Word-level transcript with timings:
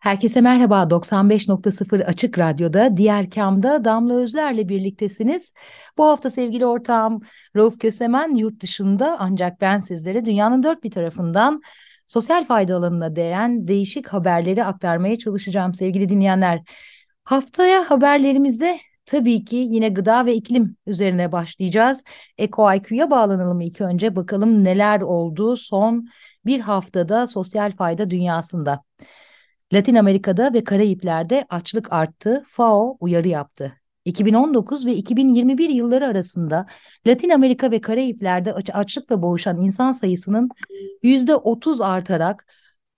Herkese 0.00 0.40
merhaba 0.40 0.90
95.0 0.90 2.04
Açık 2.04 2.38
Radyo'da 2.38 2.96
Diğer 2.96 3.30
Kam'da 3.30 3.84
Damla 3.84 4.14
Özler'le 4.14 4.68
birliktesiniz. 4.68 5.52
Bu 5.98 6.04
hafta 6.04 6.30
sevgili 6.30 6.66
ortağım 6.66 7.20
Rauf 7.56 7.78
Kösemen 7.78 8.34
yurt 8.34 8.62
dışında 8.62 9.16
ancak 9.18 9.60
ben 9.60 9.78
sizlere 9.78 10.24
dünyanın 10.24 10.62
dört 10.62 10.84
bir 10.84 10.90
tarafından 10.90 11.62
sosyal 12.06 12.46
fayda 12.46 12.76
alanına 12.76 13.16
değen 13.16 13.68
değişik 13.68 14.08
haberleri 14.08 14.64
aktarmaya 14.64 15.18
çalışacağım 15.18 15.74
sevgili 15.74 16.08
dinleyenler. 16.08 16.62
Haftaya 17.24 17.90
haberlerimizde 17.90 18.78
tabii 19.06 19.44
ki 19.44 19.56
yine 19.56 19.88
gıda 19.88 20.26
ve 20.26 20.34
iklim 20.34 20.76
üzerine 20.86 21.32
başlayacağız. 21.32 22.04
EcoIQ'ya 22.38 23.10
bağlanalım 23.10 23.60
ilk 23.60 23.80
önce 23.80 24.16
bakalım 24.16 24.64
neler 24.64 25.00
oldu 25.00 25.56
son 25.56 26.08
bir 26.46 26.60
haftada 26.60 27.26
sosyal 27.26 27.76
fayda 27.76 28.10
dünyasında. 28.10 28.89
Latin 29.72 29.94
Amerika'da 29.94 30.52
ve 30.52 30.64
Karayipler'de 30.64 31.46
açlık 31.48 31.92
arttı, 31.92 32.44
FAO 32.48 32.96
uyarı 33.00 33.28
yaptı. 33.28 33.72
2019 34.04 34.86
ve 34.86 34.94
2021 34.94 35.68
yılları 35.68 36.06
arasında 36.06 36.66
Latin 37.06 37.30
Amerika 37.30 37.70
ve 37.70 37.80
Karayipler'de 37.80 38.52
aç 38.54 38.70
açlıkla 38.72 39.22
boğuşan 39.22 39.60
insan 39.60 39.92
sayısının 39.92 40.48
%30 41.02 41.84
artarak 41.84 42.46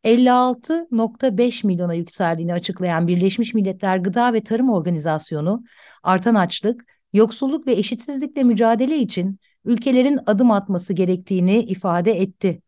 56.5 0.05 1.67
milyona 1.67 1.95
yükseldiğini 1.95 2.55
açıklayan 2.55 3.09
Birleşmiş 3.09 3.55
Milletler 3.55 3.97
Gıda 3.97 4.33
ve 4.33 4.41
Tarım 4.41 4.70
Organizasyonu, 4.70 5.64
artan 6.03 6.34
açlık, 6.34 6.84
yoksulluk 7.12 7.67
ve 7.67 7.73
eşitsizlikle 7.73 8.45
mücadele 8.45 8.98
için 8.98 9.39
ülkelerin 9.64 10.19
adım 10.27 10.51
atması 10.51 10.92
gerektiğini 10.92 11.59
ifade 11.59 12.12
etti. 12.12 12.62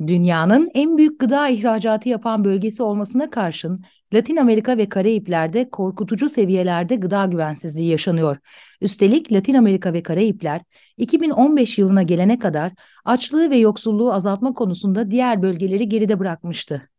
Dünyanın 0.00 0.70
en 0.74 0.98
büyük 0.98 1.20
gıda 1.20 1.48
ihracatı 1.48 2.08
yapan 2.08 2.44
bölgesi 2.44 2.82
olmasına 2.82 3.30
karşın 3.30 3.84
Latin 4.14 4.36
Amerika 4.36 4.76
ve 4.78 4.88
Karayipler'de 4.88 5.70
korkutucu 5.70 6.28
seviyelerde 6.28 6.96
gıda 6.96 7.26
güvensizliği 7.26 7.90
yaşanıyor. 7.90 8.36
Üstelik 8.80 9.32
Latin 9.32 9.54
Amerika 9.54 9.92
ve 9.92 10.02
Karayipler 10.02 10.60
2015 10.96 11.78
yılına 11.78 12.02
gelene 12.02 12.38
kadar 12.38 12.72
açlığı 13.04 13.50
ve 13.50 13.56
yoksulluğu 13.56 14.12
azaltma 14.12 14.54
konusunda 14.54 15.10
diğer 15.10 15.42
bölgeleri 15.42 15.88
geride 15.88 16.18
bırakmıştı. 16.18 16.90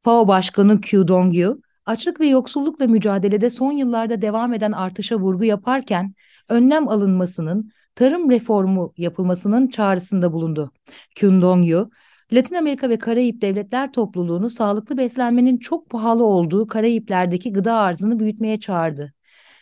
FAO 0.00 0.28
Başkanı 0.28 0.80
Q 0.80 1.08
Dongyu, 1.08 1.60
açlık 1.86 2.20
ve 2.20 2.26
yoksullukla 2.26 2.86
mücadelede 2.86 3.50
son 3.50 3.72
yıllarda 3.72 4.22
devam 4.22 4.54
eden 4.54 4.72
artışa 4.72 5.16
vurgu 5.16 5.44
yaparken 5.44 6.14
önlem 6.48 6.88
alınmasının 6.88 7.70
tarım 7.94 8.30
reformu 8.30 8.92
yapılmasının 8.96 9.66
çağrısında 9.66 10.32
bulundu. 10.32 10.70
Kyundongyu, 11.14 11.90
Latin 12.32 12.54
Amerika 12.54 12.88
ve 12.88 12.98
Karayip 12.98 13.42
Devletler 13.42 13.92
Topluluğunu 13.92 14.50
sağlıklı 14.50 14.96
beslenmenin 14.96 15.58
çok 15.58 15.90
pahalı 15.90 16.24
olduğu 16.24 16.66
Karayipler'deki 16.66 17.52
gıda 17.52 17.74
arzını 17.74 18.18
büyütmeye 18.18 18.60
çağırdı. 18.60 19.14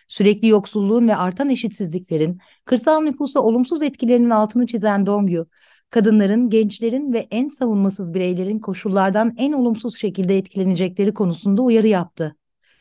Sürekli 0.09 0.49
yoksulluğun 0.49 1.09
ve 1.09 1.17
artan 1.17 1.51
eşitsizliklerin 1.51 2.39
kırsal 2.65 3.01
nüfusa 3.01 3.41
olumsuz 3.41 3.83
etkilerinin 3.83 4.31
altını 4.31 4.67
çizen 4.67 5.07
Dongyu, 5.07 5.47
kadınların, 5.91 6.51
gençlerin 6.51 7.13
ve 7.13 7.27
en 7.31 7.49
savunmasız 7.49 8.15
bireylerin 8.15 8.59
koşullardan 8.59 9.35
en 9.39 9.53
olumsuz 9.53 9.99
şekilde 9.99 10.39
etkilenecekleri 10.39 11.15
konusunda 11.15 11.63
uyarı 11.63 11.89
yaptı. 11.89 12.37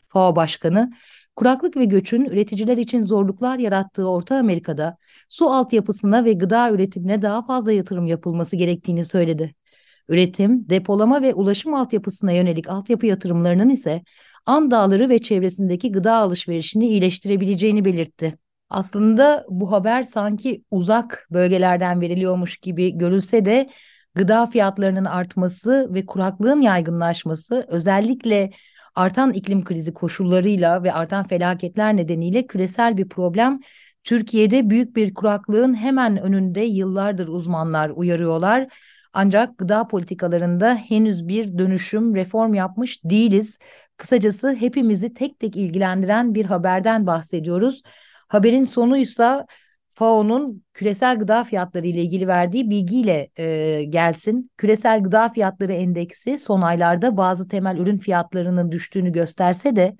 FAO 0.07 0.35
Başkanı, 0.35 0.91
kuraklık 1.35 1.77
ve 1.77 1.85
göçün 1.85 2.25
üreticiler 2.25 2.77
için 2.77 3.03
zorluklar 3.03 3.59
yarattığı 3.59 4.09
Orta 4.09 4.35
Amerika'da 4.37 4.97
su 5.29 5.49
altyapısına 5.49 6.25
ve 6.25 6.33
gıda 6.33 6.71
üretimine 6.71 7.21
daha 7.21 7.45
fazla 7.45 7.71
yatırım 7.71 8.07
yapılması 8.07 8.55
gerektiğini 8.55 9.05
söyledi. 9.05 9.55
Üretim, 10.09 10.69
depolama 10.69 11.21
ve 11.21 11.33
ulaşım 11.33 11.73
altyapısına 11.73 12.31
yönelik 12.31 12.69
altyapı 12.69 13.05
yatırımlarının 13.05 13.69
ise 13.69 14.03
An 14.45 14.71
Dağları 14.71 15.09
ve 15.09 15.19
çevresindeki 15.19 15.91
gıda 15.91 16.15
alışverişini 16.15 16.87
iyileştirebileceğini 16.87 17.85
belirtti. 17.85 18.37
Aslında 18.69 19.45
bu 19.49 19.71
haber 19.71 20.03
sanki 20.03 20.63
uzak 20.71 21.27
bölgelerden 21.31 22.01
veriliyormuş 22.01 22.57
gibi 22.57 22.97
görülse 22.97 23.45
de 23.45 23.69
gıda 24.15 24.47
fiyatlarının 24.47 25.05
artması 25.05 25.93
ve 25.93 26.05
kuraklığın 26.05 26.61
yaygınlaşması 26.61 27.65
özellikle 27.67 28.51
artan 28.95 29.33
iklim 29.33 29.63
krizi 29.63 29.93
koşullarıyla 29.93 30.83
ve 30.83 30.93
artan 30.93 31.27
felaketler 31.27 31.97
nedeniyle 31.97 32.47
küresel 32.47 32.97
bir 32.97 33.09
problem. 33.09 33.59
Türkiye'de 34.03 34.69
büyük 34.69 34.95
bir 34.95 35.13
kuraklığın 35.13 35.73
hemen 35.73 36.17
önünde 36.17 36.61
yıllardır 36.61 37.27
uzmanlar 37.27 37.89
uyarıyorlar. 37.89 38.67
Ancak 39.13 39.57
gıda 39.57 39.87
politikalarında 39.87 40.75
henüz 40.75 41.27
bir 41.27 41.57
dönüşüm, 41.57 42.15
reform 42.15 42.53
yapmış 42.53 43.03
değiliz. 43.03 43.59
Kısacası 43.97 44.53
hepimizi 44.53 45.13
tek 45.13 45.39
tek 45.39 45.55
ilgilendiren 45.55 46.35
bir 46.35 46.45
haberden 46.45 47.07
bahsediyoruz. 47.07 47.81
Haberin 48.27 48.63
sonuysa 48.63 49.45
FAO'nun 50.01 50.63
küresel 50.73 51.19
gıda 51.19 51.43
fiyatları 51.43 51.87
ile 51.87 52.01
ilgili 52.01 52.27
verdiği 52.27 52.69
bilgiyle 52.69 53.29
e, 53.37 53.83
gelsin. 53.83 54.51
Küresel 54.57 55.03
gıda 55.03 55.29
fiyatları 55.29 55.73
endeksi 55.73 56.37
son 56.37 56.61
aylarda 56.61 57.17
bazı 57.17 57.47
temel 57.47 57.77
ürün 57.77 57.97
fiyatlarının 57.97 58.71
düştüğünü 58.71 59.11
gösterse 59.11 59.75
de 59.75 59.97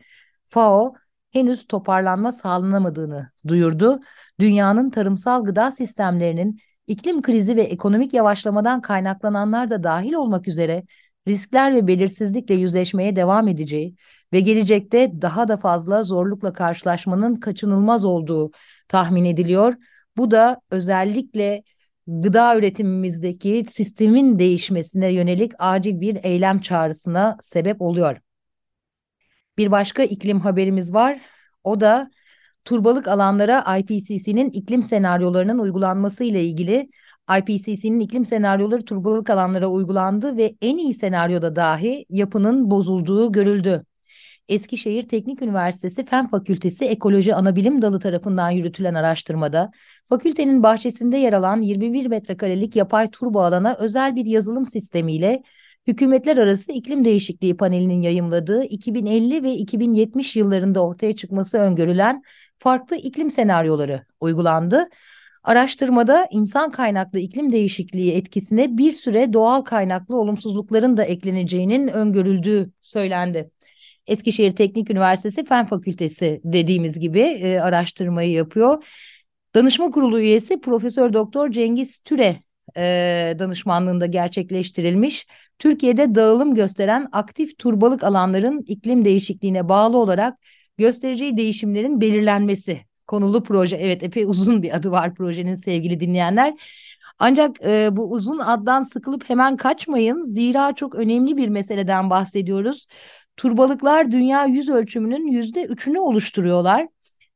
FAO 0.48 0.94
henüz 1.32 1.68
toparlanma 1.68 2.32
sağlanamadığını 2.32 3.32
duyurdu. 3.48 4.00
Dünyanın 4.40 4.90
tarımsal 4.90 5.44
gıda 5.46 5.72
sistemlerinin 5.72 6.60
iklim 6.88 7.22
krizi 7.22 7.56
ve 7.56 7.64
ekonomik 7.64 8.14
yavaşlamadan 8.14 8.82
kaynaklananlar 8.82 9.70
da 9.70 9.84
dahil 9.84 10.14
olmak 10.14 10.48
üzere 10.48 10.84
riskler 11.28 11.76
ve 11.76 11.88
belirsizlikle 11.88 12.56
yüzleşmeye 12.56 13.16
devam 13.16 13.48
edeceği 13.48 13.96
ve 14.34 14.40
gelecekte 14.40 15.12
daha 15.22 15.48
da 15.48 15.58
fazla 15.58 16.04
zorlukla 16.04 16.54
karşılaşmanın 16.54 17.36
kaçınılmaz 17.36 18.06
olduğu 18.06 18.52
tahmin 18.88 19.26
ediliyor. 19.26 19.74
Bu 20.18 20.32
da 20.32 20.62
özellikle 20.72 21.64
gıda 22.08 22.58
üretimimizdeki 22.58 23.66
sistemin 23.68 24.40
değişmesine 24.40 25.14
yönelik 25.14 25.52
acil 25.60 26.02
bir 26.02 26.18
eylem 26.24 26.60
çağrısına 26.60 27.38
sebep 27.42 27.82
oluyor. 27.82 28.18
Bir 29.58 29.72
başka 29.72 30.04
iklim 30.04 30.40
haberimiz 30.40 30.94
var. 30.94 31.22
O 31.64 31.82
da 31.82 32.12
turbalık 32.66 33.08
alanlara 33.08 33.78
IPCC'nin 33.78 34.50
iklim 34.50 34.84
senaryolarının 34.84 35.60
uygulanması 35.60 36.24
ile 36.24 36.44
ilgili 36.44 36.90
IPCC'nin 37.40 38.00
iklim 38.00 38.26
senaryoları 38.26 38.86
turbalık 38.86 39.30
alanlara 39.30 39.68
uygulandı 39.68 40.38
ve 40.38 40.56
en 40.62 40.78
iyi 40.78 40.94
senaryoda 40.94 41.56
dahi 41.56 42.06
yapının 42.10 42.72
bozulduğu 42.72 43.32
görüldü. 43.32 43.86
Eskişehir 44.52 45.04
Teknik 45.04 45.42
Üniversitesi 45.42 46.06
Fen 46.06 46.28
Fakültesi 46.28 46.86
Ekoloji 46.86 47.36
Anabilim 47.36 47.82
Dalı 47.82 48.00
tarafından 48.00 48.50
yürütülen 48.50 48.94
araştırmada 48.94 49.72
fakültenin 50.10 50.64
bahçesinde 50.64 51.18
yer 51.18 51.34
alan 51.34 51.62
21 51.62 52.06
metrekarelik 52.06 52.76
yapay 52.76 53.12
turbo 53.12 53.42
alana 53.42 53.76
özel 53.80 54.16
bir 54.16 54.26
yazılım 54.26 54.66
sistemiyle 54.66 55.44
Hükümetler 55.88 56.38
Arası 56.38 56.72
İklim 56.72 57.06
Değişikliği 57.06 57.58
Paneli'nin 57.58 58.02
yayımladığı 58.02 58.64
2050 58.64 59.44
ve 59.44 59.52
2070 59.52 60.36
yıllarında 60.36 60.86
ortaya 60.86 61.16
çıkması 61.16 61.58
öngörülen 61.58 62.24
farklı 62.60 62.96
iklim 62.96 63.32
senaryoları 63.32 64.06
uygulandı. 64.20 64.90
Araştırmada 65.44 66.28
insan 66.32 66.72
kaynaklı 66.72 67.20
iklim 67.20 67.52
değişikliği 67.52 68.14
etkisine 68.14 68.78
bir 68.78 68.92
süre 68.92 69.34
doğal 69.34 69.62
kaynaklı 69.62 70.16
olumsuzlukların 70.16 70.98
da 70.98 71.04
ekleneceğinin 71.04 71.88
öngörüldüğü 71.88 72.72
söylendi. 72.82 73.52
Eskişehir 74.08 74.56
Teknik 74.56 74.92
Üniversitesi 74.92 75.46
Fen 75.46 75.66
Fakültesi 75.66 76.42
dediğimiz 76.44 77.00
gibi 77.00 77.20
e, 77.20 77.60
araştırmayı 77.60 78.32
yapıyor. 78.32 78.84
Danışma 79.56 79.92
Kurulu 79.92 80.20
üyesi 80.20 80.62
Profesör 80.62 81.14
Doktor 81.14 81.52
Cengiz 81.52 82.00
Türe 82.00 82.38
e, 82.78 83.36
danışmanlığında 83.40 84.06
gerçekleştirilmiş. 84.06 85.28
Türkiye'de 85.60 86.16
dağılım 86.16 86.56
gösteren 86.56 87.08
aktif 87.12 87.58
turbalık 87.58 88.04
alanların 88.04 88.64
iklim 88.68 89.06
değişikliğine 89.06 89.70
bağlı 89.70 89.98
olarak 89.98 90.38
göstereceği 90.78 91.38
değişimlerin 91.38 92.02
belirlenmesi 92.02 92.82
konulu 93.08 93.44
proje. 93.44 93.76
Evet 93.76 94.04
epey 94.04 94.24
uzun 94.24 94.64
bir 94.64 94.76
adı 94.76 94.92
var 94.92 95.16
projenin 95.16 95.56
sevgili 95.56 96.00
dinleyenler. 96.00 96.54
Ancak 97.20 97.64
e, 97.66 97.90
bu 97.92 98.12
uzun 98.12 98.40
addan 98.40 98.84
sıkılıp 98.84 99.30
hemen 99.30 99.58
kaçmayın. 99.58 100.24
Zira 100.24 100.76
çok 100.76 100.96
önemli 100.96 101.38
bir 101.38 101.48
meseleden 101.50 102.10
bahsediyoruz. 102.10 102.88
Turbalıklar 103.42 104.12
dünya 104.12 104.46
yüz 104.46 104.70
ölçümünün 104.70 105.28
yüzde 105.28 105.64
üçünü 105.64 106.00
oluşturuyorlar. 106.00 106.88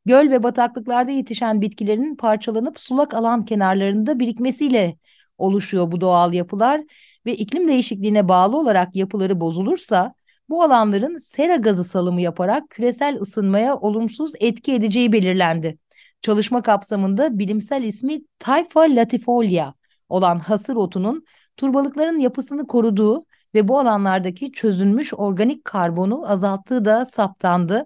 Göl 0.06 0.30
ve 0.32 0.44
bataklıklarda 0.44 1.12
yetişen 1.12 1.62
bitkilerin 1.62 2.16
parçalanıp 2.16 2.80
sulak 2.80 3.14
alan 3.14 3.46
kenarlarında 3.46 4.20
birikmesiyle 4.20 4.98
oluşuyor 5.38 5.92
bu 5.92 6.02
doğal 6.02 6.34
yapılar 6.34 6.82
ve 7.26 7.36
iklim 7.36 7.68
değişikliğine 7.68 8.28
bağlı 8.28 8.58
olarak 8.58 8.96
yapıları 8.96 9.40
bozulursa 9.40 10.14
bu 10.50 10.64
alanların 10.64 11.18
sera 11.18 11.56
gazı 11.56 11.84
salımı 11.84 12.22
yaparak 12.22 12.70
küresel 12.70 13.16
ısınmaya 13.22 13.76
olumsuz 13.76 14.34
etki 14.40 14.74
edeceği 14.74 15.12
belirlendi. 15.12 15.78
Çalışma 16.22 16.62
kapsamında 16.62 17.40
bilimsel 17.40 17.84
ismi 17.84 18.22
Typha 18.40 18.82
latifolia 18.82 19.74
olan 20.10 20.40
hasır 20.40 20.76
otunun 20.76 21.26
turbalıkların 21.58 22.20
yapısını 22.20 22.68
koruduğu 22.68 23.26
ve 23.56 23.68
bu 23.68 23.80
alanlardaki 23.80 24.52
çözünmüş 24.52 25.14
organik 25.14 25.66
karbonu 25.66 26.32
azalttığı 26.32 26.86
da 26.86 27.06
saptandı. 27.06 27.86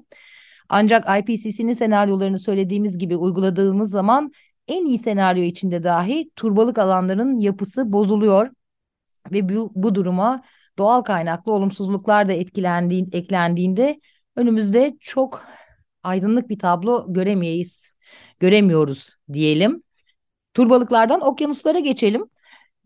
Ancak 0.70 1.06
IPCC'nin 1.20 1.74
senaryolarını 1.74 2.40
söylediğimiz 2.40 2.98
gibi 2.98 3.18
uyguladığımız 3.18 3.92
zaman 3.92 4.32
en 4.68 4.86
iyi 4.86 5.00
senaryo 5.00 5.44
içinde 5.44 5.84
dahi 5.84 6.30
turbalık 6.36 6.78
alanların 6.78 7.40
yapısı 7.40 7.94
bozuluyor 7.94 8.50
ve 9.32 9.50
bu, 9.50 9.72
bu 9.76 9.96
duruma 9.96 10.44
doğal 10.78 11.02
kaynaklı 11.02 11.54
olumsuzluklar 11.54 12.28
da 12.28 12.34
etkilendiği, 12.34 13.08
eklendiğinde 13.12 14.00
önümüzde 14.36 14.98
çok 15.00 15.44
aydınlık 16.04 16.50
bir 16.50 16.60
tablo 16.60 17.06
göremeyiz, 17.14 17.92
göremiyoruz 18.40 19.16
diyelim. 19.34 19.84
Turbalıklardan 20.54 21.22
okyanuslara 21.22 21.80
geçelim. 21.80 22.26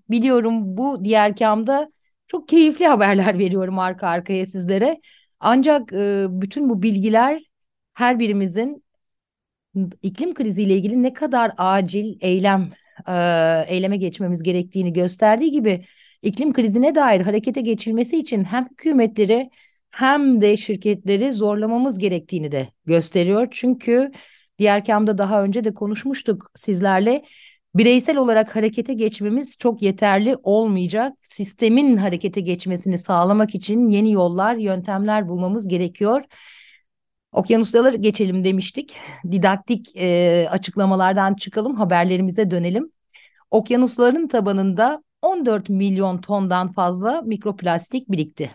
Biliyorum 0.09 0.77
bu 0.77 1.06
diğer 1.06 1.35
kamda 1.35 1.91
çok 2.33 2.47
keyifli 2.47 2.88
haberler 2.88 3.39
veriyorum 3.39 3.80
arka 3.80 4.07
arkaya 4.07 4.45
sizlere. 4.45 5.01
Ancak 5.39 5.94
e, 5.94 6.25
bütün 6.30 6.69
bu 6.69 6.83
bilgiler 6.83 7.44
her 7.94 8.19
birimizin 8.19 8.83
iklim 10.01 10.33
kriziyle 10.33 10.74
ilgili 10.75 11.03
ne 11.03 11.13
kadar 11.13 11.51
acil 11.57 12.18
eylem 12.21 12.69
e, 13.07 13.13
eyleme 13.68 13.97
geçmemiz 13.97 14.44
gerektiğini 14.44 14.94
gösterdiği 14.94 15.51
gibi 15.51 15.85
iklim 16.21 16.53
krizine 16.53 16.95
dair 16.95 17.21
harekete 17.21 17.62
geçilmesi 17.62 18.18
için 18.18 18.44
hem 18.44 18.65
hükümetleri 18.71 19.50
hem 19.91 20.41
de 20.41 20.57
şirketleri 20.57 21.33
zorlamamız 21.33 22.00
gerektiğini 22.00 22.51
de 22.51 22.68
gösteriyor. 22.85 23.47
Çünkü 23.51 24.12
diğer 24.59 24.85
kamda 24.85 25.18
daha 25.18 25.44
önce 25.44 25.63
de 25.63 25.74
konuşmuştuk 25.74 26.51
sizlerle. 26.56 27.24
Bireysel 27.75 28.17
olarak 28.17 28.55
harekete 28.55 28.93
geçmemiz 28.93 29.57
çok 29.57 29.81
yeterli 29.81 30.37
olmayacak. 30.43 31.13
Sistemin 31.21 31.97
harekete 31.97 32.41
geçmesini 32.41 32.97
sağlamak 32.97 33.55
için 33.55 33.89
yeni 33.89 34.11
yollar, 34.11 34.55
yöntemler 34.55 35.27
bulmamız 35.27 35.67
gerekiyor. 35.67 36.23
Okyanusları 37.31 37.97
geçelim 37.97 38.43
demiştik. 38.43 38.95
Didaktik 39.31 39.97
e, 39.97 40.47
açıklamalardan 40.51 41.33
çıkalım, 41.33 41.75
haberlerimize 41.75 42.51
dönelim. 42.51 42.91
Okyanusların 43.51 44.27
tabanında 44.27 45.03
14 45.21 45.69
milyon 45.69 46.17
tondan 46.17 46.71
fazla 46.71 47.21
mikroplastik 47.21 48.11
birikti. 48.11 48.51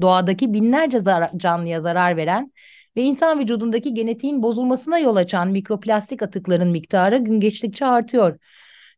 Doğadaki 0.00 0.52
binlerce 0.52 1.00
zar 1.00 1.30
canlıya 1.36 1.80
zarar 1.80 2.16
veren 2.16 2.52
ve 2.96 3.02
insan 3.02 3.40
vücudundaki 3.40 3.94
genetiğin 3.94 4.42
bozulmasına 4.42 4.98
yol 4.98 5.16
açan 5.16 5.48
mikroplastik 5.48 6.22
atıkların 6.22 6.68
miktarı 6.68 7.18
gün 7.18 7.40
geçtikçe 7.40 7.86
artıyor. 7.86 8.38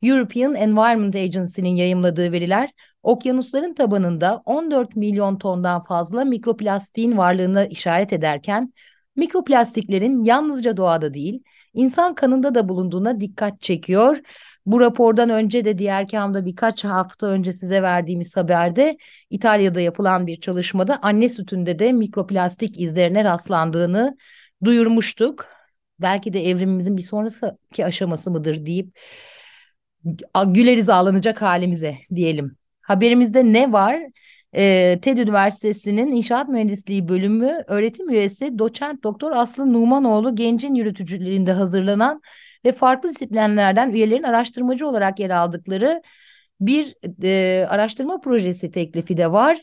European 0.03 0.55
Environment 0.55 1.17
Agency'nin 1.17 1.77
yayımladığı 1.77 2.33
veriler 2.33 2.71
okyanusların 3.03 3.75
tabanında 3.75 4.43
14 4.45 4.97
milyon 4.97 5.39
tondan 5.39 5.85
fazla 5.85 6.25
mikroplastiğin 6.25 7.19
varlığına 7.19 7.65
işaret 7.65 8.13
ederken 8.13 8.73
mikroplastiklerin 9.17 10.23
yalnızca 10.23 10.77
doğada 10.77 11.15
değil, 11.15 11.43
insan 11.75 12.15
kanında 12.15 12.55
da 12.55 12.69
bulunduğuna 12.69 13.21
dikkat 13.21 13.61
çekiyor. 13.61 14.21
Bu 14.67 14.81
rapordan 14.81 15.31
önce 15.31 15.65
de 15.65 15.79
diğer 15.79 16.09
kamda 16.09 16.47
birkaç 16.47 16.85
hafta 16.85 17.27
önce 17.27 17.53
size 17.53 17.83
verdiğimiz 17.83 18.37
haberde 18.37 18.97
İtalya'da 19.31 19.81
yapılan 19.81 20.27
bir 20.27 20.41
çalışmada 20.41 20.99
anne 21.03 21.29
sütünde 21.29 21.79
de 21.79 21.93
mikroplastik 21.93 22.81
izlerine 22.81 23.25
rastlandığını 23.25 24.17
duyurmuştuk. 24.65 25.47
Belki 26.01 26.33
de 26.33 26.49
evrimimizin 26.49 26.97
bir 26.97 27.03
sonraki 27.03 27.85
aşaması 27.85 28.31
mıdır 28.31 28.67
deyip 28.67 28.99
güleriz 30.47 30.89
ağlanacak 30.89 31.43
halimize 31.43 31.97
diyelim. 32.15 32.57
Haberimizde 32.81 33.53
ne 33.53 33.73
var? 33.73 34.03
e, 34.57 34.99
TED 35.03 35.19
Üniversitesi'nin 35.19 36.13
İnşaat 36.13 36.49
Mühendisliği 36.49 37.09
bölümü 37.09 37.65
öğretim 37.67 38.11
üyesi 38.11 38.59
doçent 38.59 39.03
doktor 39.03 39.33
Aslı 39.33 39.73
Numanoğlu 39.73 40.37
Genc'in 40.37 40.75
yürütücülüğünde 40.75 41.53
hazırlanan 41.53 42.23
ve 42.65 42.73
farklı 42.73 43.11
disiplinlerden 43.11 43.91
üyelerin 43.91 44.23
araştırmacı 44.23 44.89
olarak 44.89 45.21
yer 45.21 45.31
aldıkları 45.31 46.03
bir 46.61 46.95
e, 47.23 47.67
araştırma 47.69 48.21
projesi 48.21 48.71
teklifi 48.71 49.17
de 49.17 49.33
var. 49.33 49.59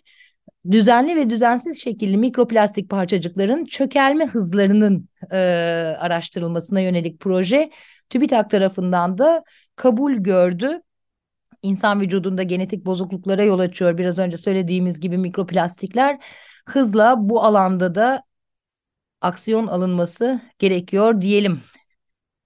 Düzenli 0.71 1.15
ve 1.15 1.29
düzensiz 1.29 1.81
şekilli 1.81 2.17
mikroplastik 2.17 2.89
parçacıkların 2.89 3.65
çökelme 3.65 4.25
hızlarının 4.25 5.09
e, 5.31 5.37
araştırılmasına 5.99 6.79
yönelik 6.79 7.19
proje 7.19 7.69
TÜBİTAK 8.09 8.49
tarafından 8.49 9.17
da 9.17 9.43
kabul 9.75 10.13
gördü 10.13 10.81
insan 11.61 12.01
vücudunda 12.01 12.43
genetik 12.43 12.85
bozukluklara 12.85 13.43
yol 13.43 13.59
açıyor. 13.59 13.97
Biraz 13.97 14.19
önce 14.19 14.37
söylediğimiz 14.37 14.99
gibi 14.99 15.17
mikroplastikler 15.17 16.19
hızla 16.65 17.15
bu 17.19 17.43
alanda 17.43 17.95
da 17.95 18.23
aksiyon 19.21 19.67
alınması 19.67 20.41
gerekiyor 20.59 21.21
diyelim. 21.21 21.61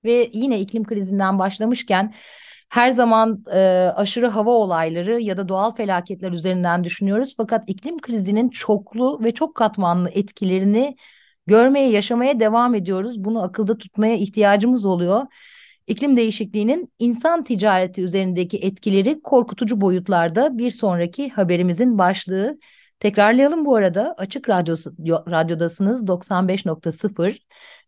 Ve 0.05 0.29
yine 0.33 0.59
iklim 0.59 0.83
krizinden 0.83 1.39
başlamışken 1.39 2.13
her 2.69 2.91
zaman 2.91 3.43
e, 3.53 3.59
aşırı 3.95 4.27
hava 4.27 4.51
olayları 4.51 5.21
ya 5.21 5.37
da 5.37 5.47
doğal 5.49 5.75
felaketler 5.75 6.31
üzerinden 6.31 6.83
düşünüyoruz. 6.83 7.33
Fakat 7.37 7.63
iklim 7.69 7.97
krizinin 7.99 8.49
çoklu 8.49 9.19
ve 9.23 9.31
çok 9.31 9.55
katmanlı 9.55 10.09
etkilerini 10.09 10.95
görmeye, 11.47 11.89
yaşamaya 11.89 12.39
devam 12.39 12.75
ediyoruz. 12.75 13.23
Bunu 13.23 13.43
akılda 13.43 13.77
tutmaya 13.77 14.15
ihtiyacımız 14.15 14.85
oluyor. 14.85 15.21
İklim 15.87 16.17
değişikliğinin 16.17 16.91
insan 16.99 17.43
ticareti 17.43 18.01
üzerindeki 18.01 18.57
etkileri 18.57 19.21
korkutucu 19.21 19.81
boyutlarda 19.81 20.57
bir 20.57 20.71
sonraki 20.71 21.29
haberimizin 21.29 21.97
başlığı. 21.97 22.57
Tekrarlayalım 23.03 23.65
bu 23.65 23.75
arada 23.75 24.15
Açık 24.17 24.49
Radyosu, 24.49 24.95
Radyodasınız 25.07 26.07
95.0 26.07 27.39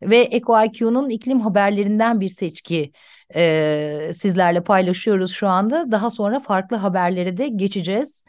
ve 0.01 0.17
EcoIQ'nun 0.17 1.10
iklim 1.10 1.39
haberlerinden 1.39 2.19
bir 2.19 2.29
seçki 2.29 2.91
e, 3.36 4.12
sizlerle 4.13 4.63
paylaşıyoruz 4.63 5.31
şu 5.31 5.48
anda. 5.48 5.91
Daha 5.91 6.10
sonra 6.10 6.39
farklı 6.39 6.77
haberlere 6.77 7.38
de 7.38 7.48
geçeceğiz. 7.48 8.24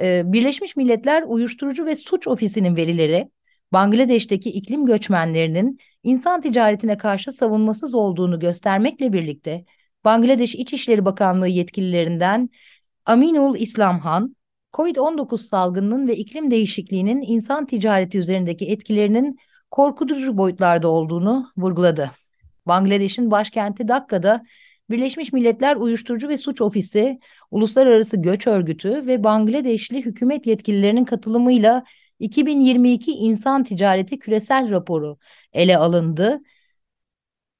E, 0.00 0.22
Birleşmiş 0.32 0.76
Milletler 0.76 1.22
Uyuşturucu 1.26 1.84
ve 1.84 1.96
Suç 1.96 2.28
Ofisi'nin 2.28 2.76
verileri 2.76 3.30
Bangladeş'teki 3.72 4.50
iklim 4.50 4.86
göçmenlerinin 4.86 5.78
insan 6.02 6.40
ticaretine 6.40 6.96
karşı 6.96 7.32
savunmasız 7.32 7.94
olduğunu 7.94 8.38
göstermekle 8.38 9.12
birlikte 9.12 9.64
Bangladeş 10.04 10.54
İçişleri 10.54 11.04
Bakanlığı 11.04 11.48
yetkililerinden 11.48 12.50
Aminul 13.04 13.56
İslamhan, 13.56 14.36
COVID-19 14.72 15.38
salgınının 15.38 16.08
ve 16.08 16.16
iklim 16.16 16.50
değişikliğinin 16.50 17.22
insan 17.22 17.66
ticareti 17.66 18.18
üzerindeki 18.18 18.66
etkilerinin 18.66 19.38
korkutucu 19.70 20.36
boyutlarda 20.36 20.88
olduğunu 20.88 21.52
vurguladı. 21.56 22.10
Bangladeş'in 22.66 23.30
başkenti 23.30 23.88
Dakka'da 23.88 24.42
Birleşmiş 24.90 25.32
Milletler 25.32 25.76
Uyuşturucu 25.76 26.28
ve 26.28 26.38
Suç 26.38 26.60
Ofisi, 26.60 27.18
Uluslararası 27.50 28.16
Göç 28.16 28.46
Örgütü 28.46 29.06
ve 29.06 29.24
Bangladeşli 29.24 30.04
hükümet 30.04 30.46
yetkililerinin 30.46 31.04
katılımıyla 31.04 31.84
2022 32.18 33.10
İnsan 33.12 33.64
Ticareti 33.64 34.18
Küresel 34.18 34.70
Raporu 34.70 35.18
ele 35.52 35.78
alındı. 35.78 36.40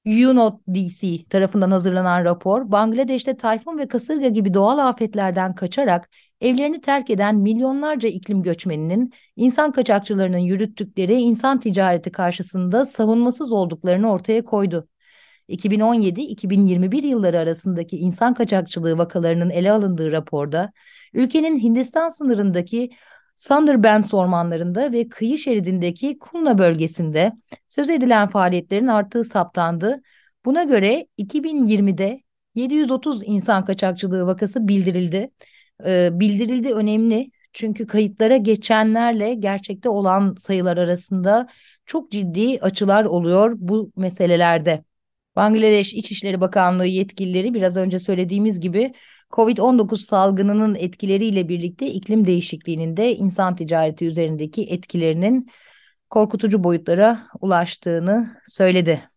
UNODC 0.05 1.25
tarafından 1.29 1.71
hazırlanan 1.71 2.25
rapor, 2.25 2.71
Bangladeş'te 2.71 3.37
tayfun 3.37 3.77
ve 3.77 3.87
kasırga 3.87 4.27
gibi 4.27 4.53
doğal 4.53 4.77
afetlerden 4.77 5.55
kaçarak 5.55 6.09
evlerini 6.41 6.81
terk 6.81 7.09
eden 7.09 7.35
milyonlarca 7.35 8.09
iklim 8.09 8.41
göçmeninin 8.41 9.13
insan 9.35 9.71
kaçakçılarının 9.71 10.37
yürüttükleri 10.37 11.13
insan 11.13 11.59
ticareti 11.59 12.11
karşısında 12.11 12.85
savunmasız 12.85 13.51
olduklarını 13.51 14.11
ortaya 14.11 14.43
koydu. 14.43 14.87
2017-2021 15.49 17.07
yılları 17.07 17.39
arasındaki 17.39 17.97
insan 17.97 18.33
kaçakçılığı 18.33 18.97
vakalarının 18.97 19.49
ele 19.49 19.71
alındığı 19.71 20.11
raporda, 20.11 20.71
ülkenin 21.13 21.59
Hindistan 21.59 22.09
sınırındaki 22.09 22.89
Sunderbans 23.35 24.13
ormanlarında 24.13 24.91
ve 24.91 25.09
kıyı 25.09 25.37
şeridindeki 25.37 26.19
Kumla 26.19 26.57
bölgesinde 26.57 27.31
söz 27.67 27.89
edilen 27.89 28.27
faaliyetlerin 28.27 28.87
arttığı 28.87 29.23
saptandı. 29.23 30.01
Buna 30.45 30.63
göre 30.63 31.07
2020'de 31.17 32.21
730 32.55 33.23
insan 33.25 33.65
kaçakçılığı 33.65 34.25
vakası 34.27 34.67
bildirildi. 34.67 35.31
Ee, 35.85 36.09
bildirildi 36.13 36.73
önemli 36.73 37.31
çünkü 37.53 37.87
kayıtlara 37.87 38.37
geçenlerle 38.37 39.33
gerçekte 39.33 39.89
olan 39.89 40.35
sayılar 40.39 40.77
arasında 40.77 41.47
çok 41.85 42.11
ciddi 42.11 42.59
açılar 42.61 43.05
oluyor 43.05 43.53
bu 43.57 43.91
meselelerde. 43.95 44.83
Bangladeş 45.35 45.93
İçişleri 45.93 46.41
Bakanlığı 46.41 46.85
yetkilileri 46.85 47.53
biraz 47.53 47.77
önce 47.77 47.99
söylediğimiz 47.99 48.59
gibi 48.59 48.93
Covid-19 49.31 50.05
salgınının 50.05 50.75
etkileriyle 50.75 51.49
birlikte 51.49 51.87
iklim 51.87 52.27
değişikliğinin 52.27 52.97
de 52.97 53.15
insan 53.15 53.55
ticareti 53.55 54.05
üzerindeki 54.05 54.63
etkilerinin 54.63 55.49
korkutucu 56.09 56.63
boyutlara 56.63 57.27
ulaştığını 57.41 58.37
söyledi. 58.47 59.09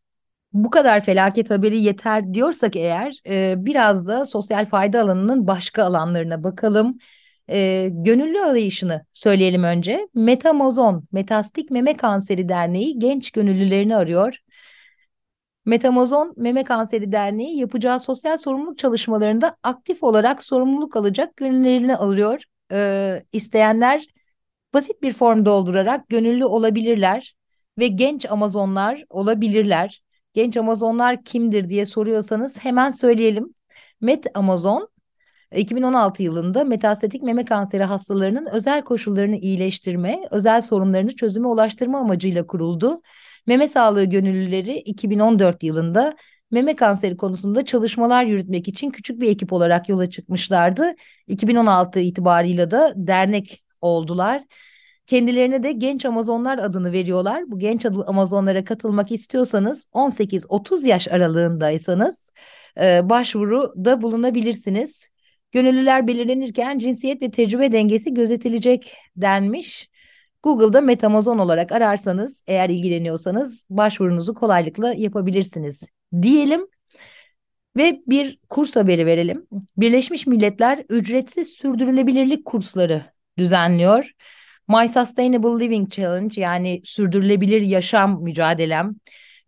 Bu 0.52 0.70
kadar 0.70 1.00
felaket 1.00 1.50
haberi 1.50 1.80
yeter 1.80 2.34
diyorsak 2.34 2.76
eğer 2.76 3.20
e, 3.26 3.54
biraz 3.58 4.06
da 4.06 4.24
sosyal 4.26 4.66
fayda 4.66 5.00
alanının 5.02 5.46
başka 5.46 5.84
alanlarına 5.84 6.44
bakalım. 6.44 6.98
E, 7.50 7.88
gönüllü 7.92 8.40
arayışını 8.40 9.06
söyleyelim 9.12 9.64
önce. 9.64 10.08
Metamozon, 10.14 11.08
Metastik 11.12 11.70
Meme 11.70 11.96
Kanseri 11.96 12.48
Derneği 12.48 12.98
genç 12.98 13.30
gönüllülerini 13.30 13.96
arıyor. 13.96 14.38
Metamozon 15.64 16.34
Meme 16.36 16.64
Kanseri 16.64 17.12
Derneği 17.12 17.58
yapacağı 17.58 18.00
sosyal 18.00 18.36
sorumluluk 18.36 18.78
çalışmalarında 18.78 19.56
aktif 19.62 20.02
olarak 20.02 20.42
sorumluluk 20.42 20.96
alacak 20.96 21.36
gönüllülerini 21.36 21.96
alıyor. 21.96 22.42
Ee, 22.72 23.22
isteyenler 23.32 24.06
basit 24.74 25.02
bir 25.02 25.12
form 25.12 25.44
doldurarak 25.44 26.08
gönüllü 26.08 26.44
olabilirler 26.44 27.36
ve 27.78 27.86
genç 27.86 28.26
Amazonlar 28.30 29.04
olabilirler. 29.10 30.02
Genç 30.34 30.56
Amazonlar 30.56 31.24
kimdir 31.24 31.68
diye 31.68 31.86
soruyorsanız 31.86 32.58
hemen 32.58 32.90
söyleyelim. 32.90 33.54
Met 34.00 34.26
Amazon 34.34 34.88
2016 35.56 36.22
yılında 36.22 36.64
metastatik 36.64 37.22
meme 37.22 37.44
kanseri 37.44 37.84
hastalarının 37.84 38.46
özel 38.46 38.82
koşullarını 38.84 39.36
iyileştirme, 39.36 40.20
özel 40.30 40.60
sorunlarını 40.60 41.16
çözüme 41.16 41.48
ulaştırma 41.48 41.98
amacıyla 41.98 42.46
kuruldu. 42.46 43.00
Meme 43.46 43.68
Sağlığı 43.68 44.04
Gönüllüleri 44.04 44.76
2014 44.76 45.62
yılında 45.62 46.16
meme 46.50 46.76
kanseri 46.76 47.16
konusunda 47.16 47.64
çalışmalar 47.64 48.24
yürütmek 48.24 48.68
için 48.68 48.90
küçük 48.90 49.20
bir 49.20 49.30
ekip 49.30 49.52
olarak 49.52 49.88
yola 49.88 50.10
çıkmışlardı. 50.10 50.94
2016 51.26 52.00
itibarıyla 52.00 52.70
da 52.70 52.92
dernek 52.96 53.64
oldular. 53.80 54.44
Kendilerine 55.10 55.62
de 55.62 55.72
Genç 55.72 56.04
Amazonlar 56.04 56.58
adını 56.58 56.92
veriyorlar. 56.92 57.50
Bu 57.50 57.58
genç 57.58 57.86
Amazonlara 58.06 58.64
katılmak 58.64 59.12
istiyorsanız 59.12 59.88
18-30 59.92 60.86
yaş 60.86 61.08
aralığındaysanız 61.08 62.32
e, 62.80 63.08
başvuruda 63.08 64.02
bulunabilirsiniz. 64.02 65.08
Gönüllüler 65.52 66.06
belirlenirken 66.06 66.78
cinsiyet 66.78 67.22
ve 67.22 67.30
tecrübe 67.30 67.72
dengesi 67.72 68.14
gözetilecek 68.14 68.92
denmiş. 69.16 69.90
Google'da 70.42 70.80
Metamazon 70.80 71.38
olarak 71.38 71.72
ararsanız 71.72 72.44
eğer 72.46 72.70
ilgileniyorsanız 72.70 73.66
başvurunuzu 73.70 74.34
kolaylıkla 74.34 74.94
yapabilirsiniz 74.94 75.82
diyelim. 76.22 76.66
Ve 77.76 78.02
bir 78.06 78.38
kurs 78.48 78.76
haberi 78.76 79.06
verelim. 79.06 79.46
Birleşmiş 79.76 80.26
Milletler 80.26 80.84
ücretsiz 80.88 81.48
sürdürülebilirlik 81.48 82.44
kursları 82.44 83.04
düzenliyor. 83.38 84.12
My 84.70 84.88
Sustainable 84.88 85.64
Living 85.64 85.90
Challenge 85.90 86.40
yani 86.40 86.80
sürdürülebilir 86.84 87.62
yaşam 87.62 88.22
mücadelem, 88.22 88.94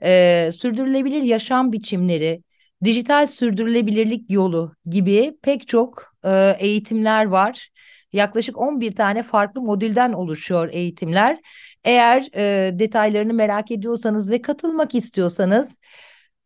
e, 0.02 0.50
sürdürülebilir 0.58 1.22
yaşam 1.22 1.72
biçimleri, 1.72 2.42
dijital 2.84 3.26
sürdürülebilirlik 3.26 4.30
yolu 4.30 4.74
gibi 4.86 5.36
pek 5.42 5.68
çok 5.68 6.14
e, 6.24 6.56
eğitimler 6.58 7.24
var. 7.24 7.68
Yaklaşık 8.12 8.58
11 8.58 8.96
tane 8.96 9.22
farklı 9.22 9.60
modülden 9.60 10.12
oluşuyor 10.12 10.68
eğitimler. 10.72 11.40
Eğer 11.84 12.28
e, 12.36 12.70
detaylarını 12.78 13.34
merak 13.34 13.70
ediyorsanız 13.70 14.30
ve 14.30 14.42
katılmak 14.42 14.94
istiyorsanız 14.94 15.78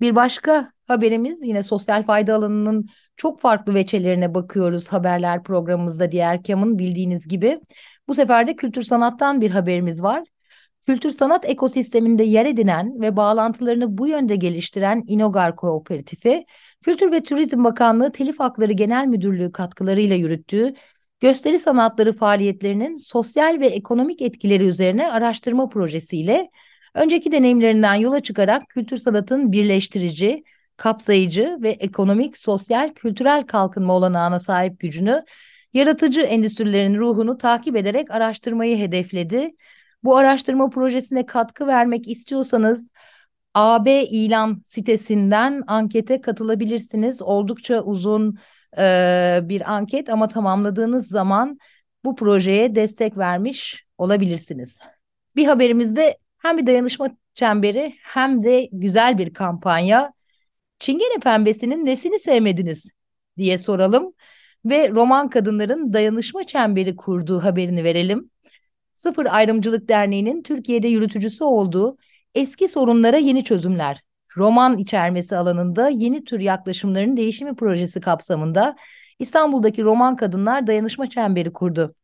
Bir 0.00 0.14
başka 0.14 0.72
haberimiz 0.86 1.42
yine 1.42 1.62
sosyal 1.62 2.02
fayda 2.04 2.34
alanının 2.34 2.86
çok 3.16 3.40
farklı 3.40 3.74
veçelerine 3.74 4.34
bakıyoruz 4.34 4.88
haberler 4.88 5.42
programımızda 5.42 6.12
diğer 6.12 6.42
kamın 6.42 6.78
bildiğiniz 6.78 7.28
gibi. 7.28 7.60
Bu 8.08 8.14
sefer 8.14 8.46
de 8.46 8.56
kültür 8.56 8.82
sanattan 8.82 9.40
bir 9.40 9.50
haberimiz 9.50 10.02
var. 10.02 10.24
Kültür 10.86 11.10
sanat 11.10 11.44
ekosisteminde 11.50 12.22
yer 12.22 12.46
edinen 12.46 13.00
ve 13.00 13.16
bağlantılarını 13.16 13.98
bu 13.98 14.08
yönde 14.08 14.36
geliştiren 14.36 15.02
İnogar 15.06 15.56
Kooperatifi, 15.56 16.44
Kültür 16.84 17.12
ve 17.12 17.22
Turizm 17.22 17.64
Bakanlığı 17.64 18.12
Telif 18.12 18.40
Hakları 18.40 18.72
Genel 18.72 19.06
Müdürlüğü 19.06 19.52
katkılarıyla 19.52 20.16
yürüttüğü 20.16 20.74
gösteri 21.22 21.58
sanatları 21.58 22.12
faaliyetlerinin 22.12 22.96
sosyal 22.96 23.60
ve 23.60 23.66
ekonomik 23.66 24.22
etkileri 24.22 24.64
üzerine 24.64 25.12
araştırma 25.12 25.68
projesiyle 25.68 26.50
önceki 26.94 27.32
deneyimlerinden 27.32 27.94
yola 27.94 28.20
çıkarak 28.20 28.68
kültür 28.68 28.96
sanatın 28.96 29.52
birleştirici, 29.52 30.44
kapsayıcı 30.76 31.58
ve 31.60 31.70
ekonomik, 31.70 32.38
sosyal, 32.38 32.88
kültürel 32.94 33.42
kalkınma 33.42 33.92
olanağına 33.92 34.40
sahip 34.40 34.80
gücünü, 34.80 35.24
yaratıcı 35.74 36.20
endüstrilerin 36.20 36.98
ruhunu 36.98 37.38
takip 37.38 37.76
ederek 37.76 38.10
araştırmayı 38.10 38.78
hedefledi. 38.78 39.50
Bu 40.04 40.16
araştırma 40.16 40.70
projesine 40.70 41.26
katkı 41.26 41.66
vermek 41.66 42.08
istiyorsanız 42.08 42.86
AB 43.54 44.04
ilan 44.04 44.62
sitesinden 44.64 45.62
ankete 45.66 46.20
katılabilirsiniz. 46.20 47.22
Oldukça 47.22 47.82
uzun 47.82 48.38
e, 48.78 49.40
bir 49.42 49.72
anket 49.74 50.08
ama 50.08 50.28
tamamladığınız 50.28 51.08
zaman 51.08 51.58
bu 52.04 52.16
projeye 52.16 52.74
destek 52.74 53.18
vermiş 53.18 53.84
olabilirsiniz. 53.98 54.78
Bir 55.36 55.46
haberimizde 55.46 56.18
hem 56.38 56.58
bir 56.58 56.66
dayanışma 56.66 57.08
çemberi 57.34 57.94
hem 58.02 58.44
de 58.44 58.68
güzel 58.72 59.18
bir 59.18 59.34
kampanya. 59.34 60.12
Çingene 60.78 61.20
pembesinin 61.22 61.86
nesini 61.86 62.18
sevmediniz 62.18 62.90
diye 63.38 63.58
soralım 63.58 64.12
ve 64.64 64.90
roman 64.90 65.30
kadınların 65.30 65.92
dayanışma 65.92 66.44
çemberi 66.44 66.96
kurduğu 66.96 67.44
haberini 67.44 67.84
verelim. 67.84 68.30
Sıfır 68.94 69.26
Ayrımcılık 69.26 69.88
Derneği'nin 69.88 70.42
Türkiye'de 70.42 70.88
yürütücüsü 70.88 71.44
olduğu 71.44 71.96
Eski 72.34 72.68
Sorunlara 72.68 73.16
Yeni 73.16 73.44
Çözümler 73.44 74.02
roman 74.36 74.78
içermesi 74.78 75.36
alanında 75.36 75.88
yeni 75.88 76.24
tür 76.24 76.40
yaklaşımların 76.40 77.16
değişimi 77.16 77.56
projesi 77.56 78.00
kapsamında 78.00 78.76
İstanbul'daki 79.18 79.82
Roman 79.82 80.16
Kadınlar 80.16 80.66
Dayanışma 80.66 81.06
Çemberi 81.06 81.52
kurdu. 81.52 81.94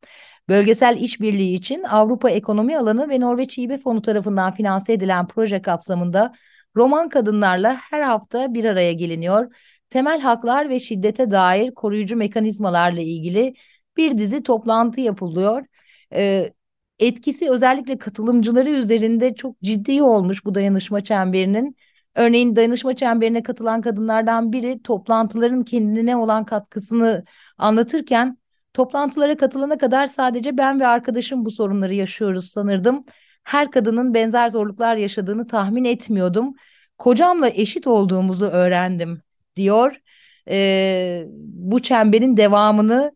Bölgesel 0.48 0.96
işbirliği 1.00 1.54
için 1.54 1.82
Avrupa 1.82 2.30
Ekonomi 2.30 2.78
Alanı 2.78 3.08
ve 3.08 3.20
Norveç 3.20 3.58
Hibe 3.58 3.78
Fonu 3.78 4.02
tarafından 4.02 4.54
finanse 4.54 4.92
edilen 4.92 5.26
proje 5.28 5.62
kapsamında 5.62 6.32
Roman 6.76 7.08
kadınlarla 7.08 7.76
her 7.90 8.00
hafta 8.00 8.54
bir 8.54 8.64
araya 8.64 8.92
geliniyor. 8.92 9.54
Temel 9.90 10.20
haklar 10.20 10.68
ve 10.68 10.80
şiddete 10.80 11.30
dair 11.30 11.74
koruyucu 11.74 12.16
mekanizmalarla 12.16 13.00
ilgili 13.00 13.54
bir 13.96 14.18
dizi 14.18 14.42
toplantı 14.42 15.00
yapılıyor. 15.00 15.64
Ee, 16.12 16.52
etkisi 16.98 17.50
özellikle 17.50 17.98
katılımcıları 17.98 18.70
üzerinde 18.70 19.34
çok 19.34 19.62
ciddi 19.62 20.02
olmuş 20.02 20.44
bu 20.44 20.54
dayanışma 20.54 21.04
çemberinin. 21.04 21.76
Örneğin 22.18 22.56
dayanışma 22.56 22.96
çemberine 22.96 23.42
katılan 23.42 23.80
kadınlardan 23.80 24.52
biri 24.52 24.82
toplantıların 24.82 25.64
kendine 25.64 26.16
olan 26.16 26.44
katkısını 26.44 27.24
anlatırken 27.58 28.38
toplantılara 28.74 29.36
katılana 29.36 29.78
kadar 29.78 30.08
sadece 30.08 30.58
ben 30.58 30.80
ve 30.80 30.86
arkadaşım 30.86 31.44
bu 31.44 31.50
sorunları 31.50 31.94
yaşıyoruz 31.94 32.50
sanırdım. 32.50 33.04
Her 33.44 33.70
kadının 33.70 34.14
benzer 34.14 34.48
zorluklar 34.48 34.96
yaşadığını 34.96 35.46
tahmin 35.46 35.84
etmiyordum. 35.84 36.54
Kocamla 36.98 37.48
eşit 37.48 37.86
olduğumuzu 37.86 38.46
öğrendim 38.46 39.22
diyor. 39.56 40.00
Ee, 40.48 41.24
bu 41.46 41.82
çemberin 41.82 42.36
devamını 42.36 43.12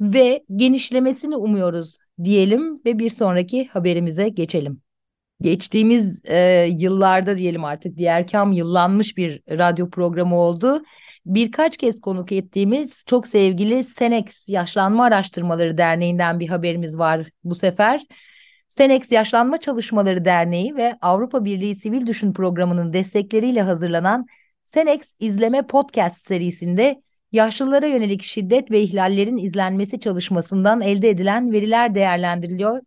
ve 0.00 0.44
genişlemesini 0.56 1.36
umuyoruz 1.36 1.98
diyelim 2.24 2.84
ve 2.86 2.98
bir 2.98 3.10
sonraki 3.10 3.66
haberimize 3.66 4.28
geçelim. 4.28 4.85
Geçtiğimiz 5.40 6.22
e, 6.24 6.68
yıllarda 6.70 7.38
diyelim 7.38 7.64
artık 7.64 7.96
diğer 7.96 8.26
kam 8.26 8.52
yıllanmış 8.52 9.16
bir 9.16 9.42
radyo 9.50 9.90
programı 9.90 10.36
oldu. 10.36 10.82
Birkaç 11.26 11.76
kez 11.76 12.00
konuk 12.00 12.32
ettiğimiz 12.32 13.04
çok 13.06 13.26
sevgili 13.26 13.84
Senex 13.84 14.48
Yaşlanma 14.48 15.04
Araştırmaları 15.04 15.78
Derneği'nden 15.78 16.40
bir 16.40 16.48
haberimiz 16.48 16.98
var 16.98 17.28
bu 17.44 17.54
sefer. 17.54 18.06
Senex 18.68 19.12
Yaşlanma 19.12 19.58
Çalışmaları 19.58 20.24
Derneği 20.24 20.76
ve 20.76 20.96
Avrupa 21.02 21.44
Birliği 21.44 21.74
Sivil 21.74 22.06
Düşün 22.06 22.32
Programı'nın 22.32 22.92
destekleriyle 22.92 23.62
hazırlanan 23.62 24.26
Senex 24.64 25.14
İzleme 25.20 25.62
Podcast 25.62 26.26
serisinde 26.26 27.02
yaşlılara 27.32 27.86
yönelik 27.86 28.22
şiddet 28.22 28.70
ve 28.70 28.80
ihlallerin 28.80 29.36
izlenmesi 29.36 30.00
çalışmasından 30.00 30.80
elde 30.80 31.10
edilen 31.10 31.52
veriler 31.52 31.94
değerlendiriliyor. 31.94 32.80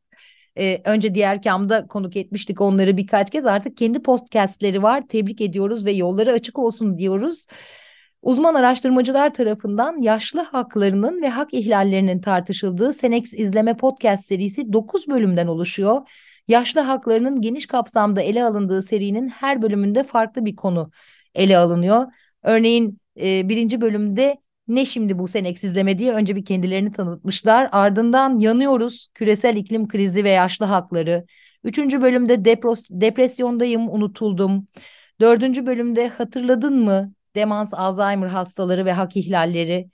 Ee, 0.58 0.82
önce 0.86 1.16
diğer 1.16 1.42
kamda 1.42 1.88
konuk 1.88 2.16
etmiştik 2.16 2.62
onları 2.62 2.98
birkaç 2.98 3.30
kez 3.30 3.46
artık 3.46 3.78
kendi 3.78 4.02
podcastleri 4.02 4.84
var. 4.84 5.08
Tebrik 5.08 5.42
ediyoruz 5.42 5.86
ve 5.86 5.92
yolları 5.92 6.32
açık 6.32 6.60
olsun 6.60 6.98
diyoruz. 6.98 7.48
Uzman 8.22 8.54
araştırmacılar 8.56 9.34
tarafından 9.34 10.02
yaşlı 10.02 10.42
haklarının 10.42 11.22
ve 11.22 11.30
hak 11.30 11.54
ihlallerinin 11.54 12.22
tartışıldığı 12.22 12.94
Senex 12.94 13.34
izleme 13.34 13.78
podcast 13.78 14.26
serisi 14.26 14.74
9 14.74 15.08
bölümden 15.08 15.48
oluşuyor. 15.48 16.02
Yaşlı 16.48 16.82
haklarının 16.82 17.42
geniş 17.42 17.66
kapsamda 17.68 18.22
ele 18.22 18.44
alındığı 18.44 18.82
serinin 18.84 19.28
her 19.28 19.62
bölümünde 19.62 20.04
farklı 20.04 20.46
bir 20.46 20.56
konu 20.56 20.92
ele 21.36 21.58
alınıyor. 21.58 22.06
Örneğin 22.44 23.00
e, 23.22 23.50
birinci 23.50 23.82
bölümde 23.82 24.38
ne 24.70 24.86
şimdi 24.86 25.20
bu 25.20 25.28
Senex 25.28 25.64
izleme 25.64 25.98
diye 25.98 26.14
önce 26.14 26.36
bir 26.36 26.46
kendilerini 26.46 26.92
tanıtmışlar. 26.92 27.70
Ardından 27.72 28.38
yanıyoruz 28.38 29.08
küresel 29.14 29.56
iklim 29.56 29.88
krizi 29.88 30.24
ve 30.24 30.30
yaşlı 30.30 30.66
hakları. 30.66 31.26
Üçüncü 31.64 32.02
bölümde 32.02 32.46
depros, 32.46 32.88
depresyondayım 32.90 33.90
unutuldum. 33.90 34.68
Dördüncü 35.22 35.66
bölümde 35.66 36.08
hatırladın 36.08 36.84
mı 36.84 37.14
demans, 37.36 37.74
Alzheimer 37.74 38.28
hastaları 38.28 38.86
ve 38.86 38.92
hak 38.92 39.16
ihlalleri. 39.18 39.90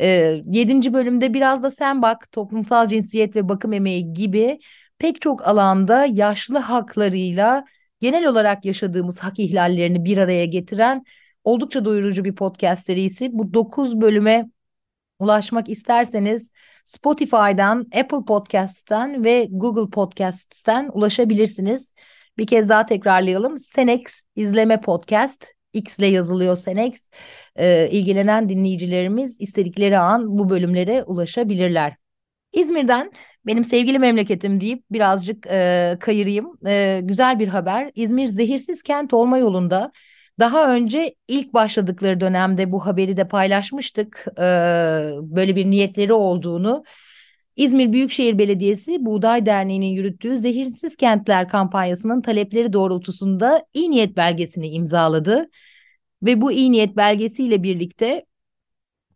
E, 0.00 0.40
yedinci 0.44 0.94
bölümde 0.94 1.34
biraz 1.34 1.62
da 1.62 1.70
sen 1.70 2.02
bak 2.02 2.32
toplumsal 2.32 2.88
cinsiyet 2.88 3.36
ve 3.36 3.48
bakım 3.48 3.72
emeği 3.72 4.12
gibi 4.12 4.58
pek 4.98 5.20
çok 5.20 5.48
alanda 5.48 6.06
yaşlı 6.06 6.58
haklarıyla 6.58 7.64
genel 8.00 8.26
olarak 8.26 8.64
yaşadığımız 8.64 9.18
hak 9.18 9.38
ihlallerini 9.38 10.04
bir 10.04 10.18
araya 10.18 10.46
getiren 10.46 11.04
oldukça 11.46 11.84
doyurucu 11.84 12.24
bir 12.24 12.34
podcast 12.34 12.86
serisi. 12.86 13.30
Bu 13.32 13.54
dokuz 13.54 14.00
bölüme 14.00 14.50
ulaşmak 15.18 15.68
isterseniz 15.68 16.52
Spotify'dan, 16.84 17.78
Apple 17.80 18.24
Podcast'ten 18.26 19.24
ve 19.24 19.48
Google 19.50 19.90
Podcast'ten 19.90 20.90
ulaşabilirsiniz. 20.92 21.92
Bir 22.38 22.46
kez 22.46 22.68
daha 22.68 22.86
tekrarlayalım. 22.86 23.58
Senex 23.58 24.22
izleme 24.36 24.80
podcast 24.80 25.46
X 25.72 25.98
ile 25.98 26.06
yazılıyor 26.06 26.56
Senex. 26.56 27.08
Ee, 27.56 27.88
ilgilenen 27.90 28.48
dinleyicilerimiz 28.48 29.40
istedikleri 29.40 29.98
an 29.98 30.38
bu 30.38 30.48
bölümlere 30.48 31.02
ulaşabilirler. 31.02 31.96
İzmir'den 32.52 33.12
benim 33.46 33.64
sevgili 33.64 33.98
memleketim 33.98 34.60
deyip 34.60 34.84
birazcık 34.90 35.46
e, 35.50 35.96
kayırayım. 36.00 36.58
E, 36.66 37.00
güzel 37.02 37.38
bir 37.38 37.48
haber. 37.48 37.90
İzmir 37.94 38.28
zehirsiz 38.28 38.82
kent 38.82 39.14
olma 39.14 39.38
yolunda. 39.38 39.92
Daha 40.38 40.74
önce 40.74 41.14
ilk 41.28 41.54
başladıkları 41.54 42.20
dönemde 42.20 42.72
bu 42.72 42.86
haberi 42.86 43.16
de 43.16 43.28
paylaşmıştık. 43.28 44.26
E, 44.38 44.42
böyle 45.22 45.56
bir 45.56 45.70
niyetleri 45.70 46.12
olduğunu. 46.12 46.84
İzmir 47.56 47.92
Büyükşehir 47.92 48.38
Belediyesi 48.38 49.06
Buğday 49.06 49.46
Derneği'nin 49.46 49.86
yürüttüğü 49.86 50.36
Zehirsiz 50.36 50.96
Kentler 50.96 51.48
kampanyasının 51.48 52.20
talepleri 52.22 52.72
doğrultusunda 52.72 53.62
iyi 53.74 53.90
niyet 53.90 54.16
belgesini 54.16 54.68
imzaladı. 54.68 55.50
Ve 56.22 56.40
bu 56.40 56.52
iyi 56.52 56.72
niyet 56.72 56.96
belgesiyle 56.96 57.62
birlikte 57.62 58.24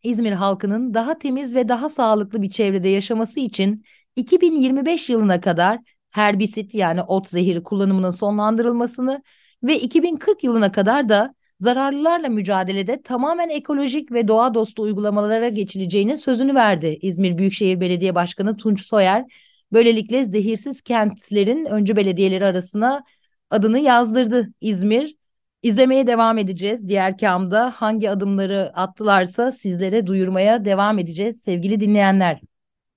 İzmir 0.03 0.33
halkının 0.33 0.95
daha 0.95 1.19
temiz 1.19 1.55
ve 1.55 1.69
daha 1.69 1.89
sağlıklı 1.89 2.43
bir 2.43 2.51
çevrede 2.51 2.89
yaşaması 2.89 3.41
için 3.41 3.85
2025 4.17 5.11
yılına 5.11 5.41
kadar 5.41 5.79
herbisit 6.11 6.75
yani 6.75 7.03
ot 7.03 7.29
zehiri 7.29 7.63
kullanımının 7.63 8.11
sonlandırılmasını 8.11 9.23
ve 9.63 9.81
2040 9.81 10.45
yılına 10.45 10.73
kadar 10.73 11.09
da 11.09 11.35
zararlılarla 11.61 12.29
mücadelede 12.29 13.03
tamamen 13.03 13.49
ekolojik 13.49 14.13
ve 14.13 14.29
doğa 14.29 14.55
dostu 14.55 14.83
uygulamalara 14.83 15.49
geçileceğine 15.49 16.17
sözünü 16.17 16.55
verdi 16.55 16.99
İzmir 17.03 17.39
Büyükşehir 17.39 17.81
Belediye 17.81 18.15
Başkanı 18.15 18.57
Tunç 18.57 18.87
Soyer. 18.87 19.25
Böylelikle 19.73 20.25
zehirsiz 20.25 20.83
kentlerin 20.83 21.65
öncü 21.65 21.97
belediyeleri 21.97 22.45
arasına 22.45 23.05
adını 23.51 23.79
yazdırdı 23.79 24.53
İzmir. 24.61 25.17
İzlemeye 25.63 26.07
devam 26.07 26.39
edeceğiz. 26.39 26.89
Diğer 26.89 27.19
kamda 27.19 27.71
hangi 27.77 28.11
adımları 28.11 28.73
attılarsa 28.75 29.53
sizlere 29.53 30.07
duyurmaya 30.07 30.65
devam 30.65 30.99
edeceğiz 30.99 31.41
sevgili 31.41 31.81
dinleyenler. 31.81 32.41